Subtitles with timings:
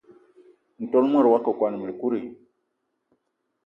[0.83, 2.21] Ntol mot wakokóm ekut i?